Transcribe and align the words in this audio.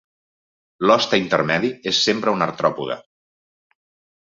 L'hoste 0.85 1.19
intermedi 1.25 1.71
és 1.93 2.01
sempre 2.07 2.35
un 2.39 2.47
artròpode. 2.49 2.99